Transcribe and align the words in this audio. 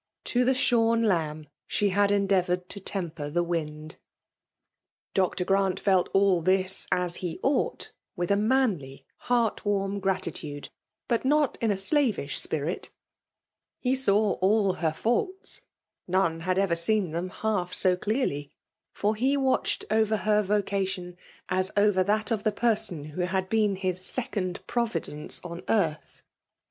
To 0.23 0.43
the 0.43 0.55
shorn 0.55 1.03
lamb 1.03 1.47
she 1.67 1.89
had 1.89 2.09
endeavoured 2.09 2.67
to 2.69 2.79
temper 2.79 3.29
the 3.29 3.43
wind. 3.43 3.97
Dr. 5.13 5.45
Grant 5.45 5.79
felt 5.79 6.09
all 6.11 6.41
this 6.41 6.87
as 6.91 7.17
he 7.17 7.39
ought; 7.43 7.91
with 8.15 8.31
a 8.31 8.35
manly, 8.35 9.05
heart 9.17 9.63
warm 9.63 9.99
gratitude, 9.99 10.69
but 11.07 11.23
not 11.23 11.55
in 11.61 11.69
a 11.69 11.77
slavish 11.77 12.39
spirit* 12.39 12.89
He 13.79 13.93
saw 13.93 14.37
all 14.41 14.73
her 14.73 14.91
faults,— 14.91 15.61
none 16.07 16.39
had 16.39 16.57
ever 16.57 16.73
seen 16.73 17.11
them 17.11 17.29
half 17.29 17.71
so 17.71 17.95
clearly; 17.95 18.51
for 18.95 19.15
he 19.15 19.37
watched 19.37 19.85
over 19.91 20.17
her 20.25 20.41
vocation 20.41 21.15
as 21.47 21.69
over 21.77 22.03
that 22.03 22.31
of 22.31 22.43
the 22.43 22.51
person 22.51 23.03
who 23.03 23.21
had 23.21 23.49
been 23.49 23.75
his 23.75 24.03
second 24.03 24.65
providence 24.65 25.39
on 25.43 25.61
earth. 25.69 26.23